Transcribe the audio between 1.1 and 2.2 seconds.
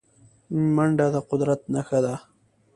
د قدرت نښه ده